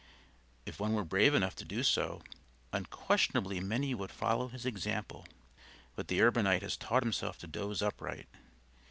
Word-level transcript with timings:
If 0.65 0.79
one 0.79 0.93
were 0.95 1.03
brave 1.05 1.35
enough 1.35 1.55
to 1.57 1.63
do 1.63 1.83
so, 1.83 2.23
unquestionably 2.73 3.59
many 3.59 3.93
would 3.93 4.09
follow 4.09 4.47
his 4.47 4.65
example. 4.65 5.27
But 5.95 6.07
the 6.07 6.21
urbanite 6.21 6.63
has 6.63 6.75
taught 6.75 7.03
himself 7.03 7.37
to 7.37 7.45
doze 7.47 7.83
upright. 7.83 8.27